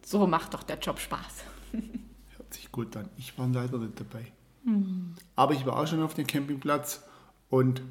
So 0.07 0.25
macht 0.29 0.55
doch 0.55 0.63
der 0.63 0.79
Job 0.79 1.01
Spaß. 1.01 1.43
Hört 1.73 2.55
sich 2.55 2.71
gut 2.71 2.97
an. 2.97 3.09
Ich 3.17 3.37
war 3.37 3.49
leider 3.49 3.77
nicht 3.79 3.99
dabei. 3.99 4.31
Mhm. 4.63 5.17
Aber 5.35 5.53
ich 5.53 5.67
war 5.67 5.77
auch 5.77 5.87
schon 5.89 6.01
auf 6.01 6.15
dem 6.15 6.29
Campingplatz 6.29 7.03
und 7.51 7.83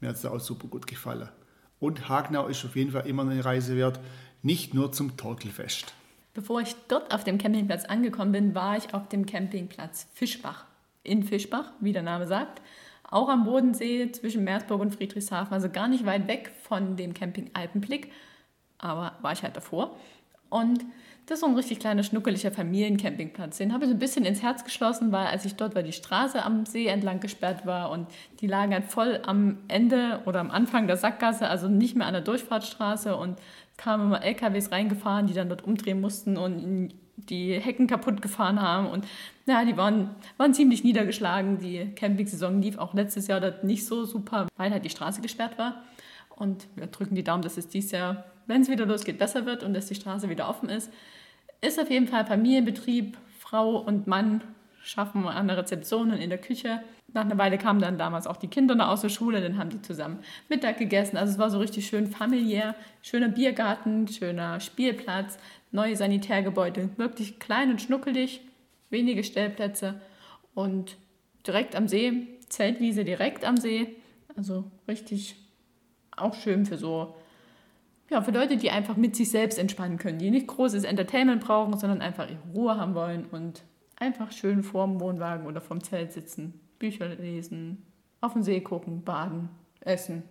mir 0.00 0.08
hat 0.08 0.16
es 0.16 0.24
auch 0.24 0.40
super 0.40 0.66
gut 0.68 0.86
gefallen. 0.86 1.28
Und 1.78 2.08
Hagnau 2.08 2.46
ist 2.46 2.64
auf 2.64 2.74
jeden 2.74 2.92
Fall 2.92 3.06
immer 3.06 3.24
eine 3.24 3.44
Reise 3.44 3.76
wert, 3.76 4.00
nicht 4.40 4.72
nur 4.72 4.92
zum 4.92 5.18
Torkelfest. 5.18 5.92
Bevor 6.32 6.62
ich 6.62 6.74
dort 6.88 7.12
auf 7.12 7.22
dem 7.22 7.36
Campingplatz 7.36 7.84
angekommen 7.84 8.32
bin, 8.32 8.54
war 8.54 8.78
ich 8.78 8.94
auf 8.94 9.10
dem 9.10 9.26
Campingplatz 9.26 10.06
Fischbach. 10.14 10.64
In 11.02 11.22
Fischbach, 11.22 11.72
wie 11.80 11.92
der 11.92 12.02
Name 12.02 12.26
sagt. 12.26 12.62
Auch 13.10 13.28
am 13.28 13.44
Bodensee 13.44 14.10
zwischen 14.10 14.44
Meersburg 14.44 14.80
und 14.80 14.94
Friedrichshafen, 14.94 15.52
also 15.52 15.68
gar 15.68 15.88
nicht 15.88 16.06
weit 16.06 16.28
weg 16.28 16.50
von 16.62 16.96
dem 16.96 17.12
Camping 17.12 17.50
Alpenblick. 17.52 18.10
Aber 18.78 19.18
war 19.20 19.32
ich 19.32 19.42
halt 19.42 19.54
davor. 19.54 19.98
Und 20.48 20.82
das 21.26 21.36
ist 21.36 21.40
so 21.40 21.46
ein 21.46 21.54
richtig 21.54 21.78
kleiner, 21.78 22.02
schnuckeliger 22.02 22.50
Familiencampingplatz. 22.50 23.58
Den 23.58 23.72
habe 23.72 23.84
ich 23.84 23.90
so 23.90 23.96
ein 23.96 24.00
bisschen 24.00 24.24
ins 24.24 24.42
Herz 24.42 24.64
geschlossen, 24.64 25.12
weil 25.12 25.26
als 25.26 25.44
ich 25.44 25.54
dort 25.54 25.74
war, 25.74 25.82
die 25.82 25.92
Straße 25.92 26.44
am 26.44 26.66
See 26.66 26.86
entlang 26.86 27.20
gesperrt 27.20 27.64
war 27.64 27.90
und 27.90 28.08
die 28.40 28.48
lagen 28.48 28.72
halt 28.72 28.86
voll 28.86 29.20
am 29.24 29.58
Ende 29.68 30.20
oder 30.26 30.40
am 30.40 30.50
Anfang 30.50 30.88
der 30.88 30.96
Sackgasse, 30.96 31.48
also 31.48 31.68
nicht 31.68 31.96
mehr 31.96 32.06
an 32.08 32.12
der 32.14 32.22
Durchfahrtsstraße 32.22 33.16
und 33.16 33.38
kamen 33.76 34.06
immer 34.06 34.22
LKWs 34.22 34.72
reingefahren, 34.72 35.26
die 35.26 35.34
dann 35.34 35.48
dort 35.48 35.64
umdrehen 35.64 36.00
mussten 36.00 36.36
und 36.36 36.90
die 37.16 37.58
Hecken 37.58 37.86
kaputt 37.86 38.20
gefahren 38.20 38.60
haben 38.60 38.88
und 38.88 39.06
ja, 39.46 39.64
die 39.64 39.76
waren, 39.76 40.10
waren 40.38 40.54
ziemlich 40.54 40.84
niedergeschlagen. 40.84 41.58
Die 41.58 41.92
Campingsaison 41.94 42.60
lief 42.62 42.78
auch 42.78 42.94
letztes 42.94 43.26
Jahr 43.26 43.40
dort 43.40 43.64
nicht 43.64 43.86
so 43.86 44.04
super, 44.04 44.46
weil 44.56 44.70
halt 44.70 44.84
die 44.84 44.90
Straße 44.90 45.20
gesperrt 45.20 45.58
war. 45.58 45.82
Und 46.42 46.66
wir 46.74 46.88
drücken 46.88 47.14
die 47.14 47.22
Daumen, 47.22 47.42
dass 47.42 47.56
es 47.56 47.68
dieses 47.68 47.92
Jahr, 47.92 48.24
wenn 48.48 48.62
es 48.62 48.68
wieder 48.68 48.84
losgeht, 48.84 49.16
besser 49.16 49.46
wird 49.46 49.62
und 49.62 49.74
dass 49.74 49.86
die 49.86 49.94
Straße 49.94 50.28
wieder 50.28 50.48
offen 50.48 50.68
ist. 50.68 50.92
Ist 51.60 51.80
auf 51.80 51.88
jeden 51.88 52.08
Fall 52.08 52.26
Familienbetrieb. 52.26 53.16
Frau 53.38 53.76
und 53.76 54.08
Mann 54.08 54.42
schaffen 54.82 55.24
an 55.28 55.46
der 55.46 55.56
Rezeption 55.56 56.10
und 56.10 56.18
in 56.18 56.30
der 56.30 56.40
Küche. 56.40 56.82
Nach 57.12 57.24
einer 57.24 57.38
Weile 57.38 57.58
kamen 57.58 57.80
dann 57.80 57.96
damals 57.96 58.26
auch 58.26 58.38
die 58.38 58.48
Kinder 58.48 58.74
noch 58.74 58.88
aus 58.88 59.02
der 59.02 59.08
Schule, 59.08 59.40
dann 59.40 59.56
haben 59.56 59.70
die 59.70 59.82
zusammen 59.82 60.18
Mittag 60.48 60.78
gegessen. 60.78 61.16
Also 61.16 61.34
es 61.34 61.38
war 61.38 61.48
so 61.48 61.60
richtig 61.60 61.86
schön 61.86 62.08
familiär, 62.08 62.74
schöner 63.02 63.28
Biergarten, 63.28 64.08
schöner 64.08 64.58
Spielplatz, 64.58 65.38
neue 65.70 65.94
Sanitärgebäude, 65.94 66.88
wirklich 66.96 67.38
klein 67.38 67.70
und 67.70 67.80
schnuckelig, 67.80 68.40
wenige 68.90 69.22
Stellplätze 69.22 70.00
und 70.54 70.96
direkt 71.46 71.76
am 71.76 71.86
See, 71.86 72.26
Zeltwiese 72.48 73.04
direkt 73.04 73.44
am 73.44 73.56
See. 73.58 73.94
Also 74.34 74.64
richtig 74.88 75.36
auch 76.16 76.34
schön 76.34 76.66
für 76.66 76.78
so 76.78 77.14
ja, 78.12 78.20
für 78.20 78.30
Leute, 78.30 78.58
die 78.58 78.70
einfach 78.70 78.96
mit 78.96 79.16
sich 79.16 79.30
selbst 79.30 79.58
entspannen 79.58 79.96
können, 79.96 80.18
die 80.18 80.30
nicht 80.30 80.46
großes 80.46 80.84
Entertainment 80.84 81.42
brauchen, 81.42 81.78
sondern 81.78 82.02
einfach 82.02 82.28
ihre 82.28 82.42
Ruhe 82.54 82.76
haben 82.76 82.94
wollen 82.94 83.24
und 83.30 83.62
einfach 83.96 84.32
schön 84.32 84.62
vorm 84.62 85.00
Wohnwagen 85.00 85.46
oder 85.46 85.62
vorm 85.62 85.82
Zelt 85.82 86.12
sitzen, 86.12 86.60
Bücher 86.78 87.08
lesen, 87.08 87.86
auf 88.20 88.34
den 88.34 88.42
See 88.42 88.60
gucken, 88.60 89.02
baden, 89.02 89.48
essen. 89.80 90.24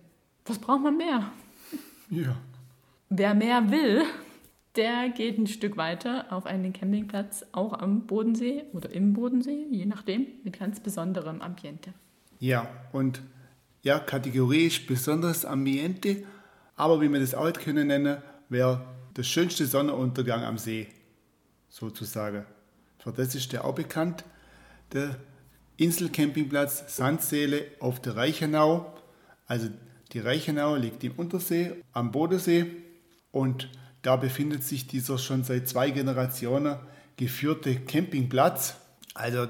Was 0.44 0.58
braucht 0.58 0.82
man 0.82 0.96
mehr? 0.96 1.32
Ja. 2.08 2.36
Wer 3.08 3.34
mehr 3.34 3.70
will, 3.72 4.04
der 4.76 5.08
geht 5.10 5.38
ein 5.38 5.48
Stück 5.48 5.76
weiter 5.76 6.26
auf 6.30 6.46
einen 6.46 6.72
Campingplatz, 6.72 7.44
auch 7.52 7.72
am 7.72 8.06
Bodensee 8.06 8.64
oder 8.72 8.90
im 8.90 9.12
Bodensee, 9.12 9.66
je 9.70 9.86
nachdem, 9.86 10.26
mit 10.44 10.58
ganz 10.58 10.78
besonderem 10.78 11.42
Ambiente. 11.42 11.92
Ja, 12.38 12.68
und 12.92 13.22
ja, 13.82 13.98
kategorisch 13.98 14.86
besonderes 14.86 15.44
Ambiente 15.44 16.24
aber 16.76 17.00
wie 17.00 17.08
wir 17.08 17.20
das 17.20 17.34
auch 17.34 17.52
können 17.52 17.88
nennen, 17.88 18.22
wäre 18.48 18.84
der 19.16 19.22
schönste 19.22 19.66
Sonnenuntergang 19.66 20.42
am 20.42 20.58
See, 20.58 20.88
sozusagen. 21.68 22.44
Für 22.98 23.12
das 23.12 23.34
ist 23.34 23.52
der 23.52 23.64
auch 23.64 23.74
bekannt, 23.74 24.24
der 24.92 25.16
Inselcampingplatz 25.76 26.96
Sandseele 26.96 27.66
auf 27.80 28.00
der 28.00 28.16
Reichenau. 28.16 28.94
Also 29.46 29.68
die 30.12 30.18
Reichenau 30.20 30.76
liegt 30.76 31.04
im 31.04 31.12
Untersee, 31.12 31.72
am 31.92 32.10
Bodensee 32.10 32.66
und 33.30 33.68
da 34.02 34.16
befindet 34.16 34.64
sich 34.64 34.86
dieser 34.86 35.18
schon 35.18 35.44
seit 35.44 35.68
zwei 35.68 35.90
Generationen 35.90 36.76
geführte 37.16 37.76
Campingplatz. 37.76 38.74
Also 39.14 39.46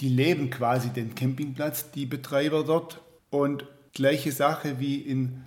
die 0.00 0.08
leben 0.08 0.50
quasi 0.50 0.88
den 0.90 1.14
Campingplatz, 1.14 1.90
die 1.92 2.06
Betreiber 2.06 2.64
dort. 2.64 3.00
Und 3.32 3.64
gleiche 3.94 4.30
Sache 4.30 4.78
wie 4.78 5.00
in 5.00 5.42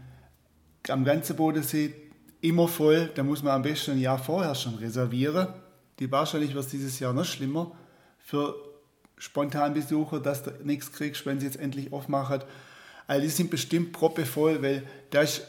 am 0.90 1.06
ganzen 1.06 1.36
Bodensee 1.36 1.94
immer 2.42 2.68
voll. 2.68 3.12
Da 3.14 3.22
muss 3.22 3.44
man 3.44 3.54
am 3.54 3.62
besten 3.62 3.92
ein 3.92 4.00
Jahr 4.00 4.18
vorher 4.18 4.56
schon 4.56 4.76
reservieren. 4.76 5.48
Die 6.00 6.12
wahrscheinlich 6.12 6.56
wird 6.56 6.66
es 6.66 6.72
dieses 6.72 7.00
Jahr 7.00 7.14
noch 7.14 7.26
schlimmer 7.26 7.72
für 8.18 8.56
Spontanbesucher, 9.18 10.20
dass 10.20 10.42
du 10.44 10.52
nichts 10.64 10.92
kriegst, 10.92 11.28
wenn 11.28 11.40
sie 11.40 11.46
jetzt 11.46 11.60
endlich 11.60 11.94
aufmachen. 11.94 12.42
Also 13.06 13.22
die 13.22 13.30
sind 13.30 13.52
bestimmt 13.52 13.94
proppevoll, 13.94 14.64
weil 14.64 14.82
da 15.12 15.22
ist 15.22 15.44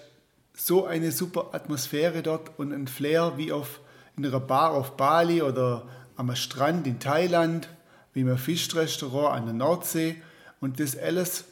so 0.54 0.84
eine 0.84 1.12
super 1.12 1.54
Atmosphäre 1.54 2.22
dort 2.22 2.58
und 2.58 2.70
ein 2.70 2.86
Flair 2.86 3.32
wie 3.36 3.50
auf, 3.50 3.80
in 4.16 4.26
einer 4.26 4.40
Bar 4.40 4.72
auf 4.72 4.98
Bali 4.98 5.40
oder 5.40 5.88
am 6.16 6.34
Strand 6.36 6.86
in 6.86 7.00
Thailand, 7.00 7.70
wie 8.12 8.20
im 8.20 8.36
Fischrestaurant 8.36 9.36
an 9.36 9.46
der 9.46 9.54
Nordsee. 9.54 10.16
Und 10.60 10.80
das 10.80 10.98
alles 10.98 11.44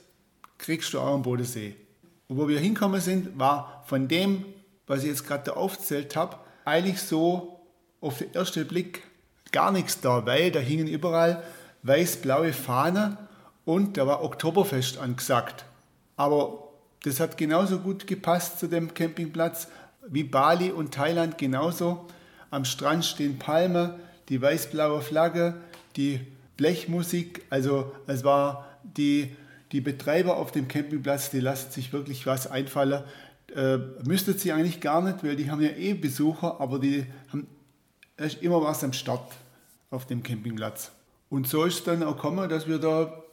kriegst 0.58 0.92
du 0.92 1.00
auch 1.00 1.14
am 1.14 1.22
Bodensee. 1.22 1.76
Und 2.28 2.38
wo 2.38 2.48
wir 2.48 2.58
hinkommen 2.58 3.00
sind, 3.00 3.38
war 3.38 3.84
von 3.86 4.08
dem, 4.08 4.44
was 4.86 5.02
ich 5.02 5.08
jetzt 5.08 5.26
gerade 5.26 5.56
aufgezählt 5.56 6.16
habe, 6.16 6.38
eigentlich 6.64 7.00
so 7.00 7.60
auf 8.00 8.18
den 8.18 8.34
ersten 8.34 8.66
Blick 8.66 9.02
gar 9.52 9.72
nichts 9.72 10.00
da, 10.00 10.26
weil 10.26 10.50
da 10.50 10.60
hingen 10.60 10.88
überall 10.88 11.42
weiß-blaue 11.82 12.52
Fahnen 12.52 13.16
und 13.64 13.96
da 13.96 14.06
war 14.06 14.22
Oktoberfest 14.22 14.98
angesagt. 14.98 15.64
Aber 16.16 16.70
das 17.02 17.20
hat 17.20 17.36
genauso 17.36 17.78
gut 17.78 18.06
gepasst 18.06 18.58
zu 18.58 18.66
dem 18.66 18.94
Campingplatz 18.94 19.68
wie 20.08 20.24
Bali 20.24 20.70
und 20.70 20.94
Thailand 20.94 21.38
genauso. 21.38 22.06
Am 22.50 22.64
Strand 22.64 23.04
stehen 23.04 23.38
Palmen, 23.38 23.94
die 24.28 24.40
weiß-blaue 24.40 25.02
Flagge, 25.02 25.54
die 25.96 26.20
Blechmusik. 26.56 27.44
Also 27.50 27.92
es 28.06 28.24
war 28.24 28.66
die, 28.82 29.36
die 29.74 29.80
Betreiber 29.80 30.36
auf 30.36 30.52
dem 30.52 30.68
Campingplatz, 30.68 31.30
die 31.30 31.40
lassen 31.40 31.72
sich 31.72 31.92
wirklich 31.92 32.26
was 32.26 32.46
einfallen. 32.46 33.02
Äh, 33.54 33.78
müsste 34.06 34.32
sie 34.32 34.52
eigentlich 34.52 34.80
gar 34.80 35.02
nicht, 35.02 35.24
weil 35.24 35.34
die 35.34 35.50
haben 35.50 35.60
ja 35.60 35.70
eh 35.70 35.94
Besucher, 35.94 36.60
aber 36.60 36.78
die 36.78 37.04
haben 37.32 37.48
immer 38.40 38.62
was 38.62 38.84
am 38.84 38.92
Start 38.92 39.32
auf 39.90 40.06
dem 40.06 40.22
Campingplatz. 40.22 40.92
Und 41.28 41.48
so 41.48 41.64
ist 41.64 41.78
es 41.78 41.84
dann 41.84 42.04
auch 42.04 42.14
gekommen, 42.14 42.48
dass 42.48 42.68
wir 42.68 42.78
da 42.78 43.24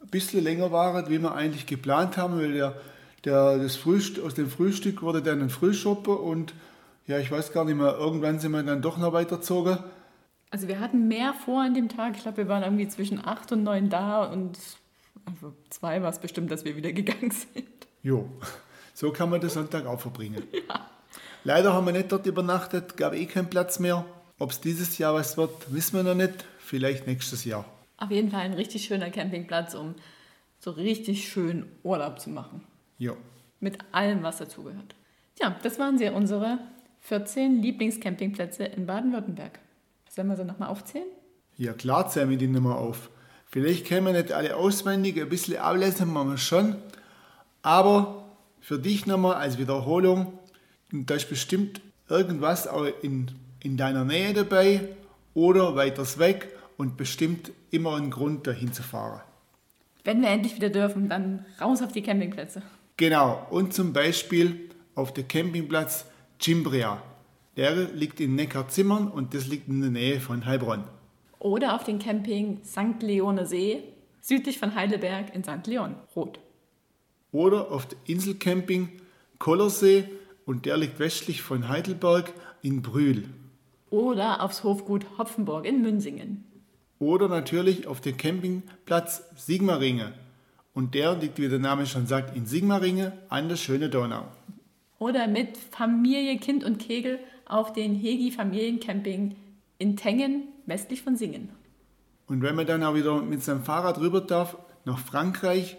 ein 0.00 0.08
bisschen 0.10 0.44
länger 0.44 0.70
waren, 0.70 1.10
wie 1.10 1.18
wir 1.18 1.34
eigentlich 1.34 1.66
geplant 1.66 2.16
haben, 2.16 2.38
weil 2.38 2.52
der, 2.52 2.80
der, 3.24 3.58
das 3.58 3.74
Frühstück, 3.74 4.24
aus 4.24 4.34
dem 4.34 4.48
Frühstück 4.48 5.02
wurde 5.02 5.22
dann 5.22 5.40
ein 5.40 5.50
Frühschoppen 5.50 6.16
und 6.16 6.54
ja, 7.08 7.18
ich 7.18 7.32
weiß 7.32 7.52
gar 7.52 7.64
nicht 7.64 7.76
mehr, 7.76 7.96
irgendwann 7.98 8.38
sind 8.38 8.52
wir 8.52 8.62
dann 8.62 8.80
doch 8.80 8.96
noch 8.96 9.12
weitergezogen. 9.12 9.78
Also 10.52 10.68
wir 10.68 10.78
hatten 10.78 11.08
mehr 11.08 11.34
vor 11.34 11.62
an 11.62 11.74
dem 11.74 11.88
Tag. 11.88 12.14
Ich 12.16 12.22
glaube, 12.22 12.36
wir 12.36 12.48
waren 12.48 12.62
irgendwie 12.62 12.86
zwischen 12.86 13.24
acht 13.24 13.50
und 13.50 13.64
neun 13.64 13.88
da 13.88 14.24
und 14.24 14.56
also 15.24 15.54
zwei 15.70 16.02
war 16.02 16.10
es 16.10 16.18
bestimmt, 16.18 16.50
dass 16.50 16.64
wir 16.64 16.76
wieder 16.76 16.92
gegangen 16.92 17.30
sind. 17.30 17.68
Jo, 18.02 18.28
so 18.94 19.12
kann 19.12 19.30
man 19.30 19.40
den 19.40 19.50
Sonntag 19.50 19.86
auch 19.86 20.00
verbringen. 20.00 20.42
Ja. 20.68 20.86
Leider 21.42 21.72
haben 21.72 21.86
wir 21.86 21.94
nicht 21.94 22.12
dort 22.12 22.26
übernachtet, 22.26 22.98
gab 22.98 23.14
eh 23.14 23.24
keinen 23.24 23.48
Platz 23.48 23.78
mehr. 23.78 24.04
Ob 24.38 24.50
es 24.50 24.60
dieses 24.60 24.98
Jahr 24.98 25.14
was 25.14 25.38
wird, 25.38 25.72
wissen 25.72 25.96
wir 25.96 26.02
noch 26.02 26.14
nicht. 26.14 26.44
Vielleicht 26.58 27.06
nächstes 27.06 27.46
Jahr. 27.46 27.64
Auf 27.96 28.10
jeden 28.10 28.30
Fall 28.30 28.40
ein 28.40 28.52
richtig 28.52 28.84
schöner 28.84 29.10
Campingplatz, 29.10 29.74
um 29.74 29.94
so 30.58 30.70
richtig 30.70 31.28
schön 31.28 31.66
Urlaub 31.82 32.20
zu 32.20 32.28
machen. 32.28 32.64
Ja. 32.98 33.14
Mit 33.58 33.78
allem, 33.92 34.22
was 34.22 34.38
dazugehört. 34.38 34.94
Ja, 35.40 35.56
das 35.62 35.78
waren 35.78 35.96
sie, 35.96 36.10
unsere 36.10 36.58
14 37.00 37.62
Lieblingscampingplätze 37.62 38.64
in 38.64 38.86
Baden-Württemberg. 38.86 39.58
Sollen 40.08 40.28
wir 40.28 40.36
sie 40.36 40.44
nochmal 40.44 40.68
aufzählen? 40.68 41.08
Ja, 41.56 41.72
klar 41.72 42.08
zählen 42.08 42.30
wir 42.30 42.36
die 42.36 42.48
nochmal 42.48 42.76
auf. 42.76 43.10
Vielleicht 43.50 43.86
kennen 43.86 44.06
wir 44.06 44.12
nicht 44.12 44.32
alle 44.32 44.56
auswendig, 44.56 45.20
ein 45.20 45.28
bisschen 45.28 45.56
ablesen 45.56 46.12
machen 46.12 46.30
wir 46.30 46.38
schon. 46.38 46.76
Aber 47.62 48.24
für 48.60 48.78
dich 48.78 49.06
nochmal 49.06 49.34
als 49.34 49.58
Wiederholung, 49.58 50.38
da 50.92 51.14
ist 51.14 51.28
bestimmt 51.28 51.80
irgendwas 52.08 52.68
auch 52.68 52.86
in, 53.02 53.30
in 53.60 53.76
deiner 53.76 54.04
Nähe 54.04 54.32
dabei 54.34 54.88
oder 55.34 55.74
weiters 55.74 56.18
weg 56.18 56.48
und 56.76 56.96
bestimmt 56.96 57.50
immer 57.70 57.96
ein 57.96 58.10
Grund, 58.10 58.46
dahin 58.46 58.72
zu 58.72 58.82
fahren. 58.82 59.20
Wenn 60.04 60.22
wir 60.22 60.28
endlich 60.28 60.54
wieder 60.54 60.70
dürfen, 60.70 61.08
dann 61.08 61.44
raus 61.60 61.82
auf 61.82 61.92
die 61.92 62.02
Campingplätze. 62.02 62.62
Genau, 62.96 63.46
und 63.50 63.74
zum 63.74 63.92
Beispiel 63.92 64.70
auf 64.94 65.12
der 65.12 65.24
Campingplatz 65.24 66.04
Cimbria. 66.40 67.02
Der 67.56 67.74
liegt 67.74 68.20
in 68.20 68.34
Neckarzimmern 68.34 69.08
und 69.08 69.34
das 69.34 69.46
liegt 69.46 69.68
in 69.68 69.80
der 69.80 69.90
Nähe 69.90 70.20
von 70.20 70.46
Heilbronn. 70.46 70.84
Oder 71.40 71.74
auf 71.74 71.82
dem 71.82 71.98
Camping 71.98 72.60
St. 72.64 73.02
Leone 73.02 73.46
See, 73.46 73.82
südlich 74.20 74.58
von 74.58 74.76
Heidelberg 74.76 75.34
in 75.34 75.42
St. 75.42 75.66
Leon, 75.66 75.96
Rot. 76.14 76.38
Oder 77.32 77.72
auf 77.72 77.86
dem 77.86 77.98
Inselcamping 78.06 78.90
Kollersee 79.40 80.04
und 80.46 80.66
der 80.66 80.76
liegt 80.76 81.00
westlich 81.00 81.42
von 81.42 81.68
Heidelberg 81.68 82.32
in 82.62 82.82
Brühl. 82.82 83.24
Oder 83.90 84.42
aufs 84.42 84.62
Hofgut 84.62 85.04
Hopfenburg 85.18 85.66
in 85.66 85.82
Münsingen. 85.82 86.44
Oder 87.00 87.28
natürlich 87.28 87.88
auf 87.88 88.00
dem 88.00 88.16
Campingplatz 88.16 89.24
Sigmaringe. 89.34 90.12
Und 90.74 90.94
der 90.94 91.16
liegt, 91.16 91.40
wie 91.40 91.48
der 91.48 91.58
Name 91.58 91.86
schon 91.86 92.06
sagt, 92.06 92.36
in 92.36 92.46
Sigmaringe 92.46 93.12
an 93.28 93.48
der 93.48 93.56
schönen 93.56 93.90
Donau 93.90 94.26
oder 95.00 95.26
mit 95.26 95.56
Familie, 95.56 96.36
Kind 96.38 96.62
und 96.62 96.78
Kegel 96.78 97.18
auf 97.46 97.72
den 97.72 97.96
Hegi 97.96 98.30
Familiencamping 98.30 99.34
in 99.80 99.96
Tengen, 99.96 100.44
westlich 100.66 101.02
von 101.02 101.16
Singen. 101.16 101.48
Und 102.28 102.42
wenn 102.42 102.54
man 102.54 102.66
dann 102.66 102.84
auch 102.84 102.94
wieder 102.94 103.20
mit 103.22 103.42
seinem 103.42 103.64
Fahrrad 103.64 103.98
rüber 103.98 104.20
darf 104.20 104.56
nach 104.84 105.00
Frankreich, 105.00 105.76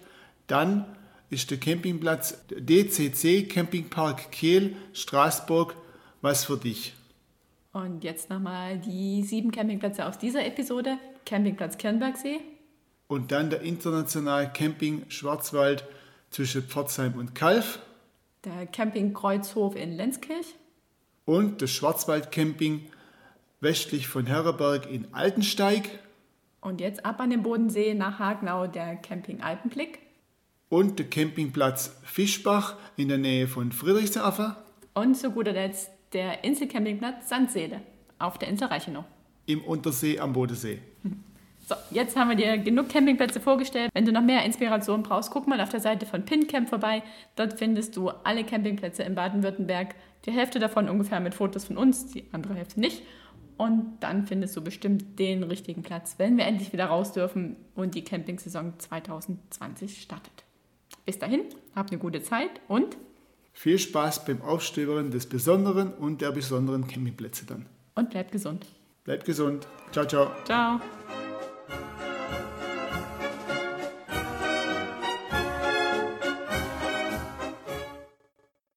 dann 0.48 0.86
ist 1.29 1.50
der 1.50 1.59
Campingplatz 1.59 2.44
DCC 2.50 3.48
Campingpark 3.48 4.33
Kehl, 4.33 4.75
Straßburg, 4.92 5.77
was 6.22 6.44
für 6.44 6.57
dich. 6.57 6.94
Und 7.72 8.03
jetzt 8.03 8.29
nochmal 8.29 8.79
die 8.79 9.24
sieben 9.24 9.51
Campingplätze 9.51 10.05
aus 10.05 10.18
dieser 10.18 10.46
Episode. 10.46 10.98
Campingplatz 11.25 11.77
Kernbergsee. 11.77 12.42
Und 13.07 13.31
dann 13.31 13.50
der 13.50 13.61
internationale 13.61 14.51
Camping 14.51 15.05
Schwarzwald 15.07 15.85
zwischen 16.31 16.64
Pforzheim 16.64 17.14
und 17.14 17.33
Kalf 17.33 17.79
der 18.44 18.66
Camping 18.66 19.14
Kreuzhof 19.14 19.75
in 19.75 19.92
Lenzkirch 19.94 20.55
und 21.25 21.61
das 21.61 21.70
Schwarzwaldcamping 21.72 22.87
westlich 23.61 24.07
von 24.07 24.25
Herreberg 24.25 24.91
in 24.91 25.13
Altensteig. 25.13 25.87
Und 26.59 26.81
jetzt 26.81 27.05
ab 27.05 27.19
an 27.19 27.29
den 27.29 27.43
Bodensee 27.43 27.93
nach 27.93 28.19
Hagenau 28.19 28.67
der 28.67 28.95
Camping 28.95 29.41
Alpenblick. 29.41 30.00
Und 30.69 31.00
der 31.00 31.09
Campingplatz 31.09 31.95
Fischbach 32.03 32.75
in 32.97 33.07
der 33.07 33.17
Nähe 33.17 33.47
von 33.47 33.71
Friedrichshafen. 33.71 34.55
Und 34.93 35.15
zu 35.15 35.31
guter 35.31 35.53
Letzt 35.53 35.91
der 36.13 36.43
Inselcampingplatz 36.43 37.29
Sandseele 37.29 37.81
auf 38.19 38.37
der 38.37 38.50
Insel 38.50 38.67
Reichenau. 38.67 39.05
Im 39.45 39.63
Untersee 39.63 40.19
am 40.19 40.33
Bodensee. 40.33 40.79
So, 41.63 41.75
jetzt 41.91 42.17
haben 42.17 42.27
wir 42.27 42.35
dir 42.35 42.57
genug 42.57 42.89
Campingplätze 42.89 43.39
vorgestellt. 43.39 43.91
Wenn 43.93 44.03
du 44.03 44.11
noch 44.11 44.24
mehr 44.24 44.43
Inspiration 44.43 45.03
brauchst, 45.03 45.31
guck 45.31 45.47
mal 45.47 45.61
auf 45.61 45.69
der 45.69 45.79
Seite 45.79 46.05
von 46.05 46.25
PinCamp 46.25 46.67
vorbei. 46.67 47.01
Dort 47.37 47.59
findest 47.59 47.95
du 47.95 48.09
alle 48.09 48.43
Campingplätze 48.43 49.03
in 49.03 49.15
Baden-Württemberg. 49.15 49.95
Die 50.25 50.31
Hälfte 50.31 50.59
davon 50.59 50.89
ungefähr 50.89 51.21
mit 51.21 51.33
Fotos 51.33 51.65
von 51.65 51.77
uns, 51.77 52.07
die 52.07 52.25
andere 52.33 52.55
Hälfte 52.55 52.79
nicht. 52.79 53.03
Und 53.61 54.00
dann 54.00 54.25
findest 54.25 54.57
du 54.57 54.63
bestimmt 54.63 55.19
den 55.19 55.43
richtigen 55.43 55.83
Platz, 55.83 56.15
wenn 56.17 56.35
wir 56.35 56.45
endlich 56.45 56.74
wieder 56.74 56.85
raus 56.85 57.13
dürfen 57.13 57.57
und 57.75 57.93
die 57.93 58.03
Campingsaison 58.03 58.74
2020 58.79 60.01
startet. 60.01 60.33
Bis 61.05 61.19
dahin, 61.19 61.41
habt 61.75 61.91
eine 61.91 62.00
gute 62.00 62.24
Zeit 62.24 62.50
und 62.67 62.97
viel 63.53 63.77
Spaß 63.77 64.25
beim 64.25 64.41
Aufstöbern 64.41 65.11
des 65.11 65.27
besonderen 65.27 65.93
und 65.93 66.21
der 66.21 66.31
besonderen 66.31 66.87
Campingplätze 66.87 67.45
dann. 67.45 67.67
Und 67.93 68.09
bleibt 68.09 68.31
gesund. 68.31 68.65
Bleibt 69.03 69.25
gesund. 69.25 69.67
Ciao, 69.91 70.07
ciao. 70.07 70.31
Ciao. 70.43 70.81